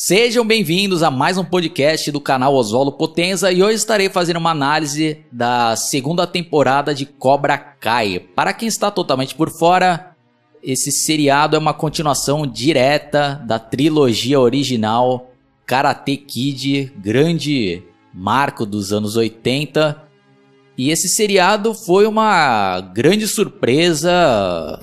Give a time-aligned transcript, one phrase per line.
[0.00, 4.52] Sejam bem-vindos a mais um podcast do canal Oswaldo Potenza e hoje estarei fazendo uma
[4.52, 8.20] análise da segunda temporada de Cobra Kai.
[8.20, 10.14] Para quem está totalmente por fora,
[10.62, 15.32] esse seriado é uma continuação direta da trilogia original
[15.66, 17.82] Karate Kid, grande
[18.14, 20.00] marco dos anos 80.
[20.78, 24.80] E esse seriado foi uma grande surpresa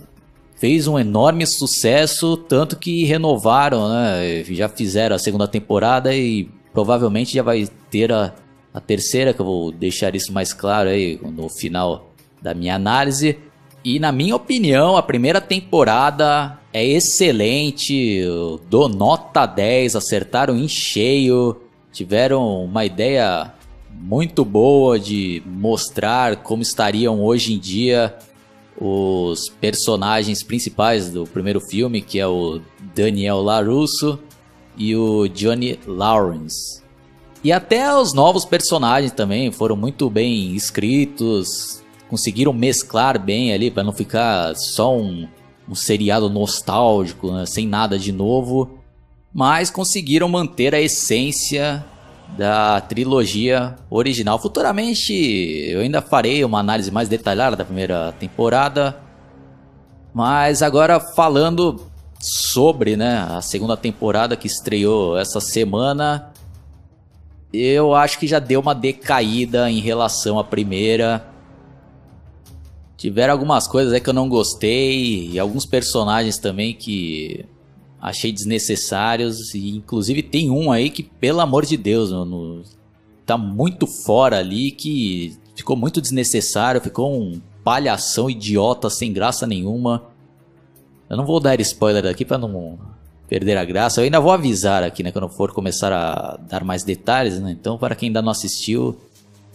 [0.66, 4.44] fez um enorme sucesso, tanto que renovaram, né?
[4.46, 8.34] Já fizeram a segunda temporada e provavelmente já vai ter a,
[8.74, 12.10] a terceira, que eu vou deixar isso mais claro aí no final
[12.42, 13.38] da minha análise.
[13.84, 18.24] E na minha opinião, a primeira temporada é excelente,
[18.68, 21.62] dou nota 10, acertaram em cheio,
[21.92, 23.54] tiveram uma ideia
[23.92, 28.16] muito boa de mostrar como estariam hoje em dia
[28.80, 32.60] os personagens principais do primeiro filme, que é o
[32.94, 34.20] Daniel LaRusso
[34.78, 36.84] e o Johnny Lawrence.
[37.44, 43.84] E até os novos personagens também foram muito bem escritos, conseguiram mesclar bem ali para
[43.84, 45.28] não ficar só um,
[45.70, 48.80] um seriado nostálgico, né, sem nada de novo,
[49.34, 51.86] mas conseguiram manter a essência
[52.38, 54.40] da trilogia original.
[54.40, 58.98] Futuramente eu ainda farei uma análise mais detalhada da primeira temporada.
[60.14, 66.32] Mas agora falando sobre né, a segunda temporada que estreou essa semana,
[67.54, 71.26] eu acho que já deu uma decaída em relação à primeira.
[72.98, 77.46] Tiveram algumas coisas aí que eu não gostei e alguns personagens também que
[78.06, 82.62] achei desnecessários e inclusive tem um aí que pelo amor de Deus, mano,
[83.26, 90.04] tá muito fora ali que ficou muito desnecessário, ficou um palhação idiota sem graça nenhuma.
[91.10, 92.78] Eu não vou dar spoiler aqui para não
[93.28, 94.00] perder a graça.
[94.00, 97.52] Eu ainda vou avisar aqui, né, quando for começar a dar mais detalhes, né?
[97.60, 98.96] Então, para quem ainda não assistiu,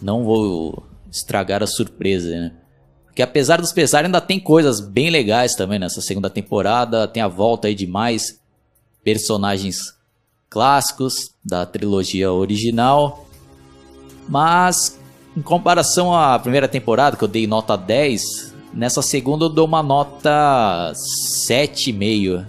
[0.03, 2.53] não vou estragar a surpresa, né?
[3.07, 7.07] Porque apesar dos pesares, ainda tem coisas bem legais também nessa segunda temporada.
[7.07, 8.40] Tem a volta aí de mais
[9.05, 9.95] personagens
[10.49, 13.27] clássicos da trilogia original.
[14.29, 14.99] Mas
[15.37, 19.83] em comparação à primeira temporada, que eu dei nota 10, nessa segunda eu dou uma
[19.83, 20.93] nota
[21.49, 22.47] 7,5.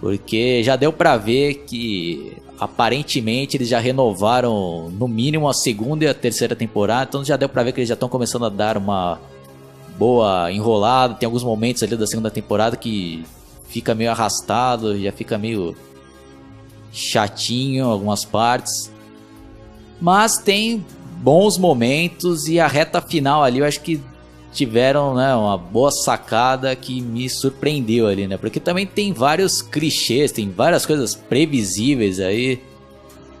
[0.00, 6.08] Porque já deu para ver que aparentemente eles já renovaram no mínimo a segunda e
[6.08, 8.76] a terceira temporada, então já deu para ver que eles já estão começando a dar
[8.76, 9.20] uma
[9.98, 11.14] boa enrolada.
[11.14, 13.24] Tem alguns momentos ali da segunda temporada que
[13.68, 15.76] fica meio arrastado, já fica meio
[16.92, 18.90] chatinho algumas partes.
[20.00, 20.84] Mas tem
[21.18, 24.00] bons momentos e a reta final ali eu acho que
[24.52, 28.36] tiveram né, uma boa sacada que me surpreendeu ali, né?
[28.36, 32.60] Porque também tem vários clichês, tem várias coisas previsíveis aí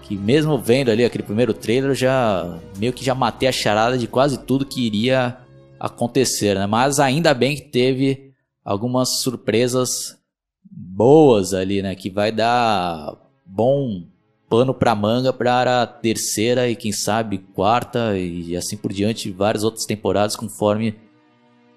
[0.02, 4.06] que mesmo vendo ali aquele primeiro trailer já meio que já matei a charada de
[4.06, 5.36] quase tudo que iria
[5.78, 6.66] acontecer, né?
[6.66, 8.32] Mas ainda bem que teve
[8.64, 10.17] algumas surpresas
[10.64, 11.94] boas ali, né?
[11.94, 14.04] Que vai dar bom
[14.48, 19.62] pano para manga para a terceira e quem sabe quarta e assim por diante, várias
[19.62, 20.96] outras temporadas conforme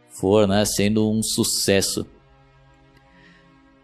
[0.09, 2.06] for, né, sendo um sucesso.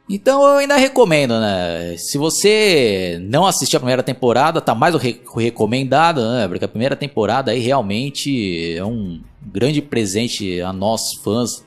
[0.10, 1.98] Então eu ainda recomendo, né?
[1.98, 6.48] Se você não assistiu a primeira temporada, tá mais re recomendado, né?
[6.48, 11.66] Porque a primeira temporada aí realmente é um grande presente a nós fãs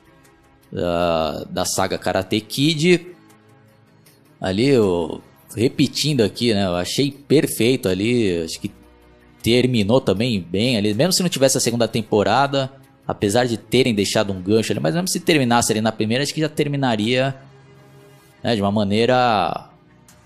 [0.71, 3.11] da, da saga Karate Kid
[4.41, 5.21] ali, eu,
[5.55, 6.65] repetindo aqui, né?
[6.65, 8.41] Eu achei perfeito ali.
[8.43, 8.71] Acho que
[9.43, 10.93] terminou também bem ali.
[10.93, 12.71] Mesmo se não tivesse a segunda temporada,
[13.07, 16.33] apesar de terem deixado um gancho ali, mas mesmo se terminasse ali na primeira, acho
[16.33, 17.35] que já terminaria
[18.43, 19.69] né, de uma maneira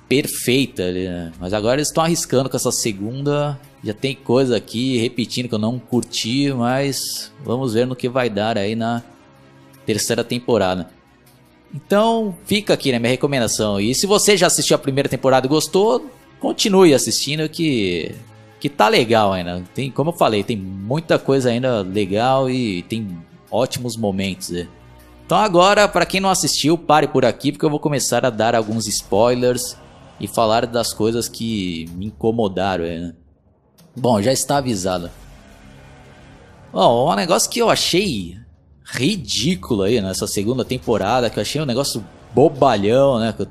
[0.08, 1.32] perfeita ali, né?
[1.40, 3.59] Mas agora eles estão arriscando com essa segunda.
[3.84, 8.30] Já tem coisa aqui repetindo que eu não curti, mas vamos ver no que vai
[8.30, 9.03] dar aí na
[9.86, 10.90] terceira temporada.
[11.74, 13.80] Então, fica aqui né, minha recomendação.
[13.80, 16.09] E se você já assistiu a primeira temporada e gostou,
[16.40, 18.16] continue assistindo que
[18.66, 19.64] que tá legal ainda.
[19.76, 23.16] Tem, como eu falei, tem muita coisa ainda legal e tem
[23.52, 24.50] ótimos momentos.
[24.50, 24.67] Né?
[25.23, 28.56] Então agora, para quem não assistiu, pare por aqui porque eu vou começar a dar
[28.56, 29.78] alguns spoilers
[30.20, 32.85] e falar das coisas que me incomodaram.
[32.85, 33.14] Né?
[33.96, 35.12] Bom, já está avisado.
[36.73, 38.38] Bom, um negócio que eu achei
[38.96, 42.03] ridículo aí nessa segunda temporada, que eu achei um negócio
[42.34, 43.34] bobalhão, né?
[43.34, 43.47] Que eu,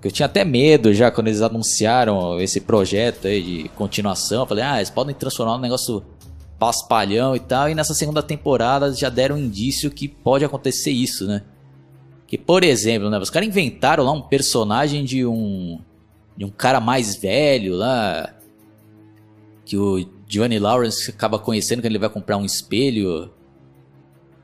[0.00, 4.42] que eu tinha até medo já quando eles anunciaram esse projeto aí de continuação.
[4.42, 6.04] Eu falei, ah, eles podem transformar um negócio
[6.58, 7.68] paspalhão e tal.
[7.68, 11.42] E nessa segunda temporada já deram um indício que pode acontecer isso, né?
[12.26, 15.80] Que, por exemplo, né, os caras inventaram lá um personagem de um
[16.36, 18.34] de um cara mais velho lá.
[19.64, 23.30] Que o Johnny Lawrence acaba conhecendo que ele vai comprar um espelho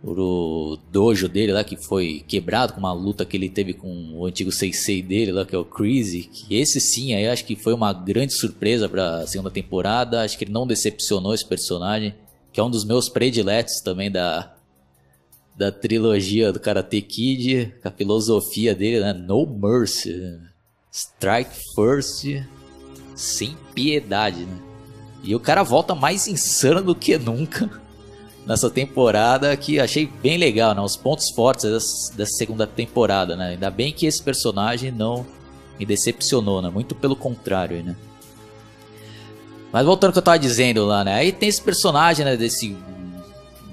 [0.06, 4.27] o dojo dele lá que foi quebrado com uma luta que ele teve com o
[4.27, 7.73] antigo Sensei dele lá que é o Crazy, que esse sim aí acho que foi
[7.73, 12.15] uma grande surpresa para segunda temporada, acho que ele não decepcionou esse personagem,
[12.53, 14.55] que é um dos meus prediletos também da
[15.56, 19.12] da trilogia do Karate Kid, com a filosofia dele, né?
[19.12, 20.41] No mercy.
[20.91, 22.25] Strike first,
[23.15, 24.59] sem piedade, né?
[25.23, 27.71] E o cara volta mais insano do que nunca
[28.46, 30.81] nessa temporada que achei bem legal, né?
[30.81, 33.50] Os pontos fortes dessa, dessa, segunda temporada, né?
[33.50, 35.26] Ainda bem que esse personagem não
[35.79, 36.70] me decepcionou, né?
[36.70, 37.96] Muito pelo contrário, né?
[39.73, 41.14] Mas voltando ao que eu tava dizendo lá, né?
[41.14, 42.37] Aí tem esse personagem, né?
[42.37, 42.76] Desse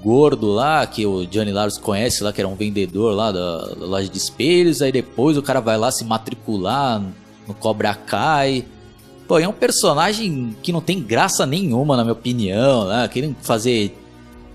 [0.02, 3.86] gordo lá, que o Johnny Lawrence conhece lá, que era um vendedor lá da, da
[3.86, 4.82] loja de espelhos.
[4.82, 7.00] Aí depois o cara vai lá se matricular
[7.46, 8.64] no Cobra Kai.
[9.28, 13.06] Pô, é um personagem que não tem graça nenhuma, na minha opinião, né?
[13.06, 13.96] Querendo fazer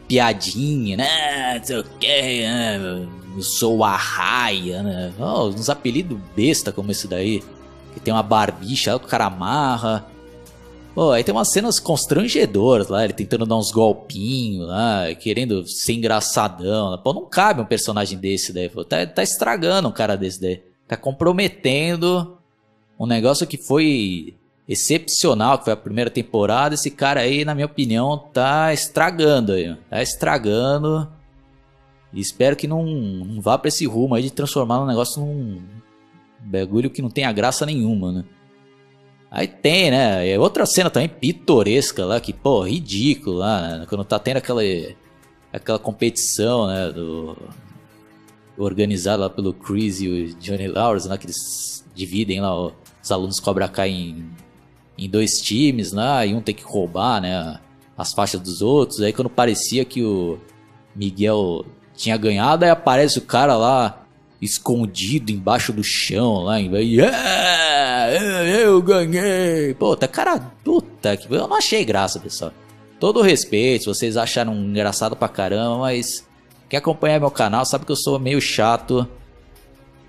[0.07, 1.57] piadinha, né?
[1.57, 3.07] Não sei o que, né?
[3.42, 5.13] Sou a raia, né?
[5.19, 7.44] Oh, uns apelidos besta como esse daí.
[7.94, 10.06] Que tem uma barbicha, o cara amarra.
[10.95, 15.94] Pô, aí tem umas cenas constrangedoras lá, ele tentando dar uns golpinhos lá, querendo ser
[15.94, 16.98] engraçadão.
[17.04, 18.83] Pô, não cabe um personagem desse daí, pô.
[18.83, 20.63] Tá, tá estragando um cara desse daí.
[20.88, 22.38] Tá comprometendo
[23.00, 24.33] um negócio que foi
[24.67, 26.75] excepcional, que foi a primeira temporada.
[26.75, 29.75] Esse cara aí, na minha opinião, tá estragando aí.
[29.89, 31.07] Tá estragando.
[32.11, 35.61] E espero que não, não vá pra esse rumo aí de transformar um negócio num
[36.39, 38.25] bagulho que não tenha graça nenhuma, né?
[39.29, 40.27] Aí tem, né?
[40.27, 43.85] É outra cena também pitoresca lá, que, pô, ridículo lá, né?
[43.87, 44.61] Quando tá tendo aquela,
[45.51, 46.91] aquela competição, né?
[46.91, 47.37] Do,
[48.57, 51.17] organizada lá pelo Chris e o Johnny Lawrence, né?
[51.17, 54.29] Que eles dividem lá os alunos Cobra Kai em
[54.97, 57.59] em dois times lá, e um tem que roubar, né,
[57.97, 59.01] as faixas dos outros.
[59.01, 60.39] Aí quando parecia que o
[60.95, 61.65] Miguel
[61.95, 64.03] tinha ganhado, aí aparece o cara lá
[64.41, 68.11] escondido embaixo do chão lá, e yeah,
[68.59, 69.73] eu ganhei.
[69.73, 72.51] Puta, cara, puta que eu não achei graça, pessoal.
[72.99, 76.27] Todo respeito, vocês acharam engraçado pra caramba, mas
[76.69, 79.07] quem acompanha meu canal sabe que eu sou meio chato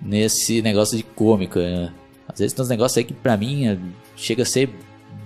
[0.00, 1.93] nesse negócio de cômica, né?
[2.28, 3.78] Às vezes tem uns negócios aí que pra mim é
[4.14, 4.70] chega a ser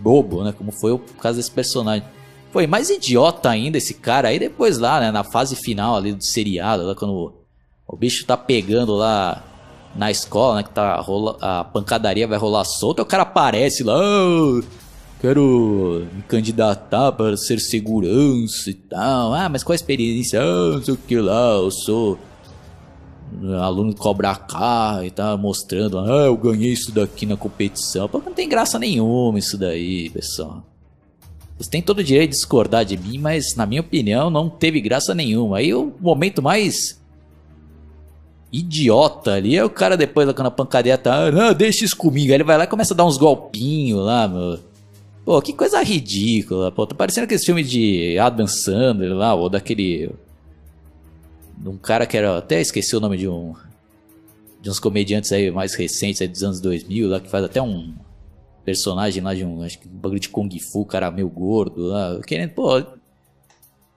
[0.00, 0.52] bobo, né?
[0.56, 2.06] Como foi o caso desse personagem.
[2.52, 4.28] Foi mais idiota ainda esse cara.
[4.28, 5.10] Aí depois lá, né?
[5.10, 7.32] Na fase final ali do seriado, lá quando
[7.86, 9.42] o bicho tá pegando lá
[9.94, 10.62] na escola, né?
[10.62, 13.02] Que tá rola, a pancadaria vai rolar solta.
[13.02, 13.98] O cara aparece lá.
[13.98, 14.62] Oh,
[15.20, 19.34] quero me candidatar para ser segurança e tal.
[19.34, 20.40] Ah, mas qual a experiência?
[20.40, 21.54] Ah, não sei o que lá.
[21.54, 22.18] Eu sou
[23.60, 28.08] aluno Cobra K e tá mostrando, ah, eu ganhei isso daqui na competição.
[28.08, 30.64] Pô, não tem graça nenhuma isso daí, pessoal.
[31.56, 34.80] Vocês têm todo o direito de discordar de mim, mas na minha opinião não teve
[34.80, 35.58] graça nenhuma.
[35.58, 37.00] Aí o momento mais
[38.52, 42.28] idiota ali é o cara depois quando a pancadeia tá, ah, deixa isso comigo.
[42.28, 44.58] Aí ele vai lá e começa a dar uns golpinhos lá, meu.
[45.24, 46.72] Pô, que coisa ridícula.
[46.72, 50.10] Pô, tá parecendo aquele filme de Adam Sandler lá, ou daquele
[51.64, 52.38] um cara que era.
[52.38, 53.54] Até esqueci o nome de um.
[54.60, 57.94] De uns comediantes aí mais recentes aí dos anos 2000, lá que faz até um
[58.64, 59.62] personagem lá de um.
[59.62, 62.20] Acho que um bagulho de Kung Fu, cara meio gordo lá.
[62.26, 62.82] Querendo, pô.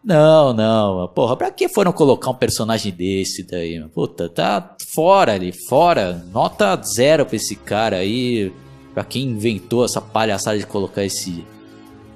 [0.04, 3.84] Não, não, porra, pra que foram colocar um personagem desse daí?
[3.90, 6.24] Puta, tá fora ali, fora.
[6.32, 8.54] Nota zero pra esse cara aí.
[8.94, 11.44] Pra quem inventou essa palhaçada de colocar esse.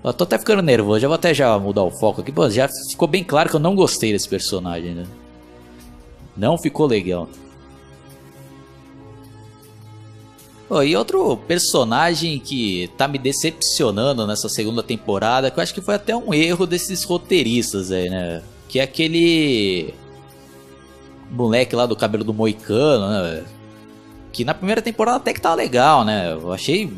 [0.03, 2.31] Eu tô até ficando nervoso, já vou até já mudar o foco aqui.
[2.31, 5.05] Pô, já ficou bem claro que eu não gostei desse personagem, né?
[6.39, 7.27] Não ficou legal.
[10.69, 15.81] Oh, e outro personagem que tá me decepcionando nessa segunda temporada, que eu acho que
[15.81, 18.41] foi até um erro desses roteiristas aí, né?
[18.69, 19.93] Que é aquele
[21.29, 23.43] moleque lá do cabelo do moicano, né?
[24.31, 26.31] Que na primeira temporada até que tá legal, né?
[26.31, 26.89] Eu achei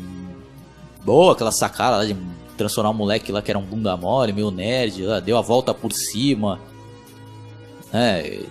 [1.02, 2.14] boa aquela sacada lá de
[2.56, 5.74] transformar o moleque lá que era um bunda mole, meio nerd, lá, deu a volta
[5.74, 6.60] por cima.
[7.90, 8.42] Né?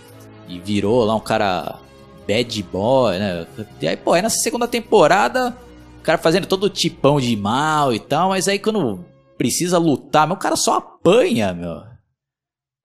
[0.56, 1.80] E virou lá um cara
[2.28, 3.48] bad boy, né?
[3.82, 5.56] E aí, pô, aí nessa segunda temporada,
[6.00, 9.06] o cara fazendo todo tipão de mal e tal, mas aí quando
[9.38, 11.82] precisa lutar, meu, o cara só apanha, meu.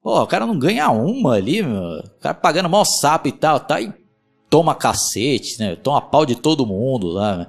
[0.03, 1.99] Pô, o cara não ganha uma ali, meu.
[1.99, 3.81] O cara pagando mal sapo e tal, tá?
[3.81, 3.93] E
[4.49, 5.75] toma cacete, né?
[5.77, 7.47] Toma pau de todo mundo lá, né?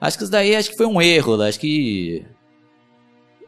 [0.00, 1.48] Acho que isso daí acho que foi um erro, né?
[1.48, 2.24] Acho que.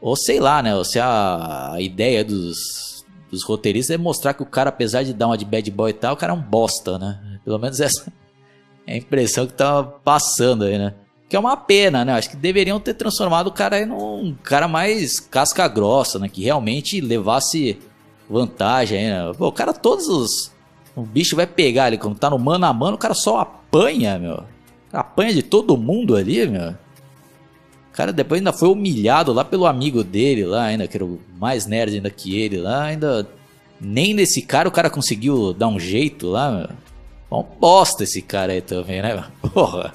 [0.00, 0.74] Ou sei lá, né?
[0.74, 5.12] Ou se a, a ideia dos dos roteiristas é mostrar que o cara, apesar de
[5.12, 7.38] dar uma de bad boy e tal, o cara é um bosta, né?
[7.44, 8.12] Pelo menos essa
[8.86, 10.94] é a impressão que tá passando aí, né?
[11.28, 12.12] Que é uma pena, né?
[12.12, 16.28] Acho que deveriam ter transformado o cara em um cara mais casca grossa, né?
[16.28, 17.78] Que realmente levasse
[18.28, 19.08] vantagem.
[19.08, 19.32] Né?
[19.36, 20.52] Pô, o cara, todos os.
[20.94, 24.18] O bicho vai pegar ali, quando tá no mano a mano, o cara só apanha,
[24.18, 24.44] meu.
[24.92, 26.74] Apanha de todo mundo ali, meu.
[27.94, 31.06] Cara depois ainda foi humilhado lá pelo amigo dele, lá ainda, que era
[31.38, 33.26] mais nerd ainda que ele, lá ainda.
[33.80, 36.68] Nem nesse cara o cara conseguiu dar um jeito lá, meu.
[37.38, 39.24] Um bosta esse cara aí também, né?
[39.52, 39.94] Porra.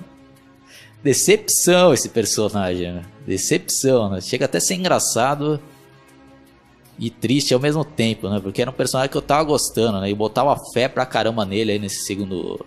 [1.04, 3.02] Decepção esse personagem, né?
[3.26, 4.22] Decepção, né?
[4.22, 5.60] Chega até a ser engraçado
[6.98, 8.40] e triste ao mesmo tempo, né?
[8.42, 10.10] Porque era um personagem que eu tava gostando, né?
[10.10, 12.66] E botava fé pra caramba nele aí nesse segundo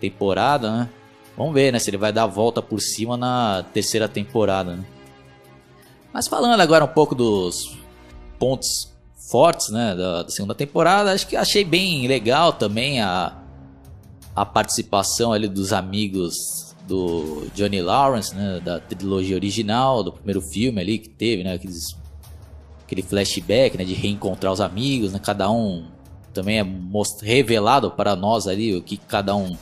[0.00, 0.88] temporada, né?
[1.36, 1.78] Vamos ver, né?
[1.78, 4.84] Se ele vai dar a volta por cima na terceira temporada, né?
[6.12, 7.76] Mas falando agora um pouco dos
[8.38, 8.92] pontos
[9.30, 9.94] fortes, né?
[9.94, 13.36] Da, da segunda temporada, acho que achei bem legal também a,
[14.34, 20.80] a participação ali dos amigos do Johnny Lawrence, né, da trilogia original, do primeiro filme
[20.80, 21.96] ali que teve, né, aqueles,
[22.84, 25.86] aquele flashback, né, de reencontrar os amigos, né, cada um
[26.32, 26.66] também é
[27.22, 29.56] revelado para nós ali o que cada um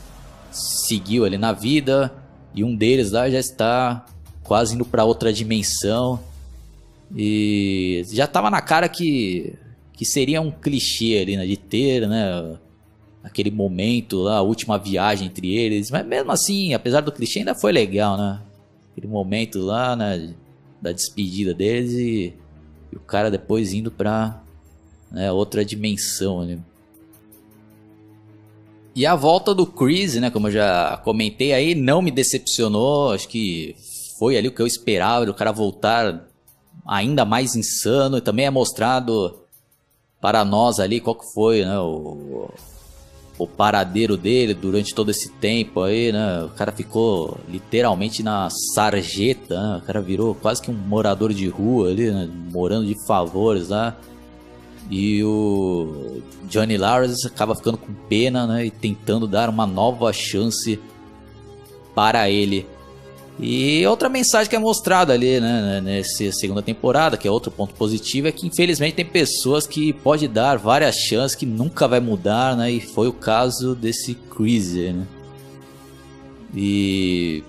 [0.55, 2.13] seguiu ali na vida
[2.53, 4.05] e um deles lá já está
[4.43, 6.19] quase indo para outra dimensão
[7.15, 9.53] e já tava na cara que
[9.93, 12.57] que seria um clichê ali, né, de ter, né,
[13.23, 15.89] aquele momento lá, a última viagem entre eles.
[15.89, 18.39] Mas mesmo assim, apesar do clichê, ainda foi legal, né?
[18.91, 20.33] Aquele momento lá, né?
[20.79, 22.33] Da despedida deles e,
[22.91, 24.43] e o cara depois indo pra
[25.09, 26.59] né, outra dimensão, né?
[28.95, 30.31] E a volta do Chris, né?
[30.31, 33.11] Como eu já comentei aí, não me decepcionou.
[33.11, 33.75] Acho que
[34.17, 36.25] foi ali o que eu esperava, o cara voltar
[36.87, 38.17] ainda mais insano.
[38.17, 39.41] E também é mostrado
[40.21, 41.77] para nós ali qual que foi, né?
[41.77, 42.49] O,
[43.37, 46.45] o paradeiro dele durante todo esse tempo aí, né?
[46.45, 49.77] O cara ficou literalmente na sarjeta, né?
[49.83, 52.29] O cara virou quase que um morador de rua ali, né?
[52.49, 53.97] Morando de favores lá.
[54.89, 58.65] E o Johnny Lawrence acaba ficando com pena, né?
[58.65, 60.79] E tentando dar uma nova chance
[61.95, 62.67] para ele.
[63.39, 67.73] E outra mensagem que é mostrada ali, né, nessa segunda temporada, que é outro ponto
[67.73, 72.55] positivo, é que infelizmente tem pessoas que pode dar várias chances que nunca vai mudar,
[72.55, 72.71] né?
[72.71, 75.05] E foi o caso desse Chris, né?
[76.55, 77.43] E...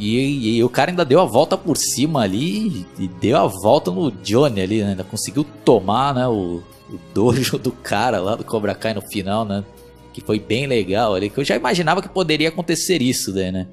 [0.00, 0.56] e...
[0.56, 4.10] E, o cara ainda deu a volta por cima ali e deu a volta no
[4.10, 4.90] Johnny ali, né?
[4.90, 9.44] Ainda conseguiu tomar, né, o, o dojo do cara lá do Cobra Kai no final,
[9.44, 9.64] né?
[10.12, 13.66] Que foi bem legal ali, que eu já imaginava que poderia acontecer isso, né?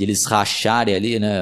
[0.00, 1.38] de eles racharem ali, né?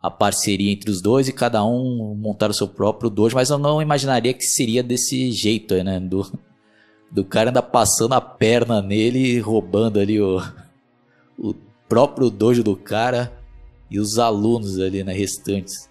[0.00, 3.58] A parceria entre os dois e cada um montar o seu próprio dojo, mas eu
[3.58, 6.00] não imaginaria que seria desse jeito, né?
[6.00, 6.26] Do,
[7.10, 10.40] do cara ainda passando a perna nele e roubando ali o,
[11.38, 11.54] o
[11.90, 13.32] próprio dojo do cara
[13.90, 15.12] e os alunos ali, né?
[15.12, 15.90] Restantes.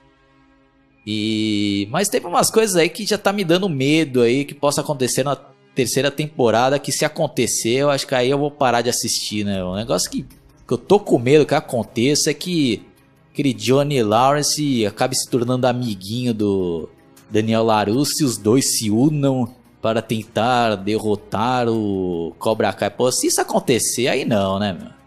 [1.05, 4.79] E mas teve umas coisas aí que já tá me dando medo aí que possa
[4.79, 5.35] acontecer na
[5.75, 9.63] terceira temporada que se acontecer, eu acho que aí eu vou parar de assistir, né?
[9.63, 10.25] Um negócio que
[10.67, 12.83] que eu tô com medo que aconteça é que
[13.31, 16.87] aquele Johnny Lawrence acabe se tornando amiguinho do
[17.29, 22.91] Daniel LaRusso e os dois se unam para tentar derrotar o Cobra Kai.
[22.91, 24.98] Pô, se isso acontecer, aí não, né, meu?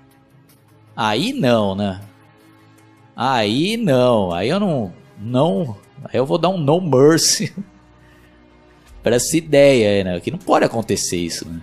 [0.96, 2.00] Aí não, né?
[3.16, 7.54] Aí não, aí eu não, não, aí eu vou dar um no mercy
[9.02, 10.20] para essa ideia né?
[10.20, 11.60] Que não pode acontecer isso, né?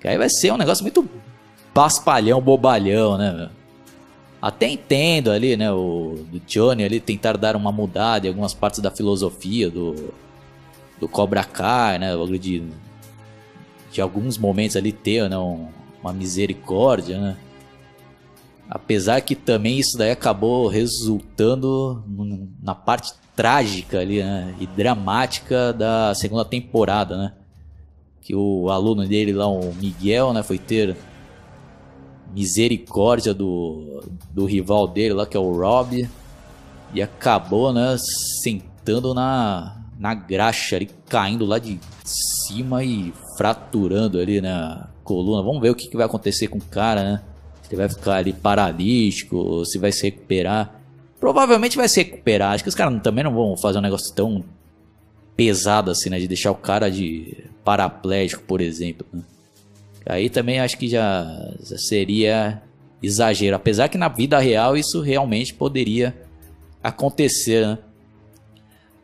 [0.00, 1.08] Que aí vai ser um negócio muito
[1.74, 3.50] paspalhão, bobalhão, né?
[4.40, 8.88] Até entendo ali, né, o Johnny ali tentar dar uma mudada em algumas partes da
[8.88, 10.14] filosofia do
[11.00, 12.62] do Cobra Kai, né, de,
[13.92, 15.68] de alguns momentos ali ter, né, um,
[16.02, 17.36] uma misericórdia, né?
[18.68, 22.04] Apesar que também isso daí acabou resultando
[22.62, 27.32] na parte trágica ali, né, e dramática da segunda temporada, né?
[28.20, 30.96] Que o aluno dele lá, o Miguel, né, foi ter
[32.34, 36.06] misericórdia do, do rival dele lá, que é o Rob.
[36.92, 37.96] E acabou, né,
[38.42, 45.42] sentando na, na graxa ali, caindo lá de cima e fraturando ali, né, a coluna.
[45.42, 47.22] Vamos ver o que, que vai acontecer com o cara, né?
[47.68, 50.80] Se vai ficar ali paralítico, se vai se recuperar.
[51.20, 52.52] Provavelmente vai se recuperar.
[52.52, 54.44] Acho que os caras também não vão fazer um negócio tão
[55.36, 56.18] pesado assim, né?
[56.18, 59.06] De deixar o cara de paraplégico, por exemplo.
[59.12, 59.22] Né?
[60.06, 61.26] Aí também acho que já,
[61.62, 62.62] já seria
[63.02, 63.54] exagero.
[63.54, 66.16] Apesar que na vida real isso realmente poderia
[66.82, 67.78] acontecer, né?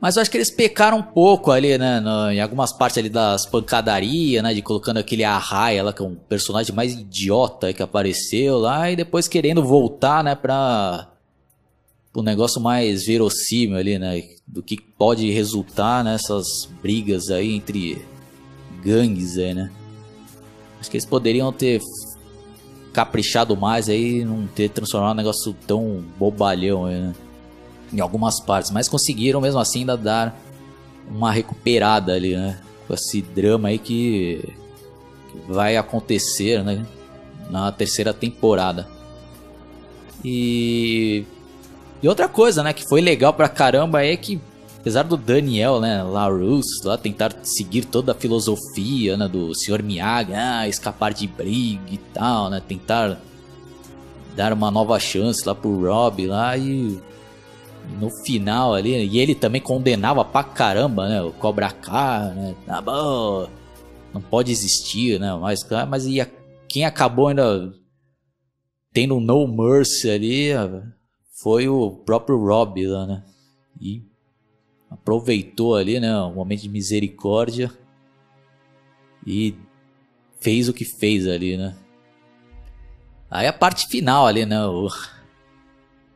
[0.00, 2.00] Mas eu acho que eles pecaram um pouco ali, né?
[2.00, 4.52] No, em algumas partes ali das pancadarias, né?
[4.52, 8.90] De colocando aquele Arraia lá, que é um personagem mais idiota que apareceu lá.
[8.90, 10.34] E depois querendo voltar, né?
[10.34, 11.10] Pra...
[12.14, 14.22] O um negócio mais verossímil ali, né?
[14.46, 16.46] Do que pode resultar nessas
[16.80, 18.04] brigas aí entre
[18.82, 19.70] gangues aí, né?
[20.78, 21.80] Acho que eles poderiam ter
[22.92, 27.14] caprichado mais aí, não ter transformado um negócio tão bobalhão aí, né?
[27.94, 30.38] Em algumas partes, mas conseguiram mesmo assim ainda dar
[31.08, 32.60] uma recuperada ali, né?
[32.86, 34.40] Com esse drama aí que,
[35.30, 36.84] que vai acontecer, né?
[37.50, 38.88] Na terceira temporada.
[40.24, 41.24] E
[42.02, 44.38] e outra coisa, né, que foi legal pra caramba é que
[44.78, 49.82] apesar do Daniel, né, LaRusse, lá tentar seguir toda a filosofia, né, do Sr.
[49.82, 53.18] Miyagi, ah, escapar de briga e tal, né, tentar
[54.36, 57.00] dar uma nova chance lá pro Rob lá e
[58.00, 61.22] no final ali, e ele também condenava pra caramba, né?
[61.22, 62.54] O Cobra Kai, né?
[62.66, 63.48] Tá bom,
[64.12, 65.34] não pode existir, né?
[65.36, 66.30] Mas, mas ia,
[66.68, 67.72] quem acabou ainda
[68.92, 70.48] tendo um No Mercy ali
[71.42, 73.24] foi o próprio Rob lá, né?
[73.80, 74.02] E
[74.88, 76.16] aproveitou ali, né?
[76.20, 77.70] Um momento de misericórdia
[79.26, 79.54] e
[80.40, 81.76] fez o que fez ali, né?
[83.30, 84.64] Aí a parte final ali, né?
[84.64, 84.88] O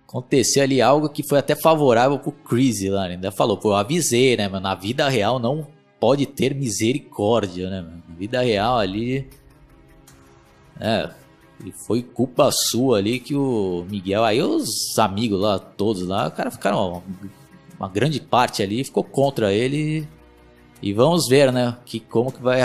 [0.09, 3.15] aconteceu ali algo que foi até favorável pro Chris lá, né?
[3.15, 5.67] ainda falou, pô, eu avisei, né, mano, na vida real não
[6.00, 8.03] pode ter misericórdia, né, mano?
[8.09, 9.29] na vida real ali,
[10.81, 11.11] é,
[11.62, 16.31] e foi culpa sua ali que o Miguel, aí os amigos lá, todos lá, o
[16.31, 17.03] cara ficaram,
[17.79, 20.09] uma, grande parte ali ficou contra ele,
[20.81, 22.61] e vamos ver, né, que como que vai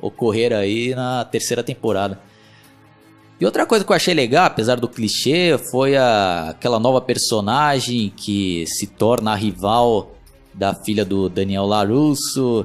[0.00, 2.20] ocorrer aí na terceira temporada.
[3.42, 8.12] E outra coisa que eu achei legal, apesar do clichê, foi a, aquela nova personagem
[8.16, 10.12] que se torna a rival
[10.54, 12.64] da filha do Daniel Larusso,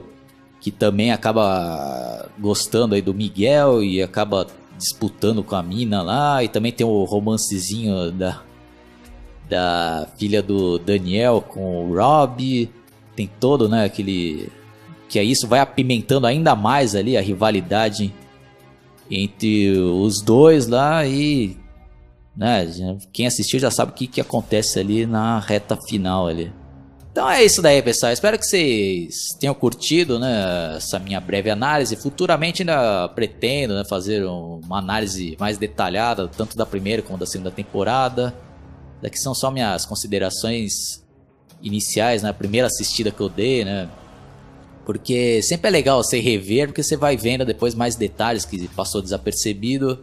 [0.61, 4.45] que também acaba gostando aí do Miguel e acaba
[4.77, 8.43] disputando com a mina lá, e também tem o romancezinho da,
[9.49, 12.69] da filha do Daniel com o Rob,
[13.15, 14.47] tem todo, né, aquele...
[15.09, 18.13] que é isso, vai apimentando ainda mais ali a rivalidade
[19.09, 21.57] entre os dois lá e
[22.35, 22.67] né,
[23.11, 26.53] quem assistiu já sabe o que, que acontece ali na reta final ali.
[27.11, 28.13] Então é isso daí, pessoal.
[28.13, 31.95] Espero que vocês tenham curtido né, essa minha breve análise.
[31.95, 37.49] Futuramente ainda pretendo né, fazer uma análise mais detalhada, tanto da primeira como da segunda
[37.49, 38.35] temporada.
[39.01, 41.03] Daqui são só minhas considerações
[41.59, 42.29] iniciais, né?
[42.29, 43.89] A primeira assistida que eu dei, né?
[44.87, 49.01] Porque sempre é legal você rever, porque você vai vendo depois mais detalhes que passou
[49.01, 49.99] desapercebido.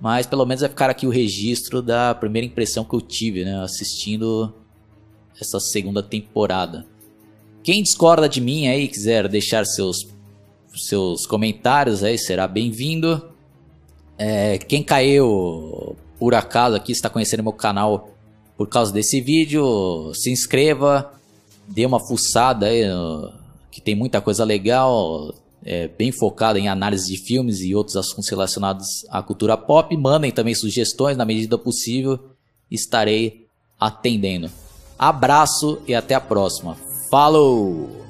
[0.00, 3.62] Mas pelo menos vai ficar aqui o registro da primeira impressão que eu tive, né?
[3.62, 4.54] Assistindo
[5.38, 6.86] essa segunda temporada.
[7.62, 10.08] Quem discorda de mim aí, quiser deixar seus,
[10.74, 13.30] seus comentários aí, será bem-vindo.
[14.16, 18.14] É, quem caiu por acaso aqui, está conhecendo meu canal
[18.56, 21.12] por causa desse vídeo, se inscreva,
[21.68, 23.39] dê uma fuçada aí no,
[23.70, 28.28] que tem muita coisa legal, é, bem focada em análise de filmes e outros assuntos
[28.28, 29.96] relacionados à cultura pop.
[29.96, 32.18] Mandem também sugestões na medida possível,
[32.70, 33.46] estarei
[33.78, 34.50] atendendo.
[34.98, 36.76] Abraço e até a próxima.
[37.10, 38.09] Falou!